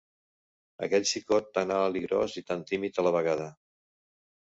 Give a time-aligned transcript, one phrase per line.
[0.87, 3.51] Aquell xicot tan alt i gros i tan tímid a la vegada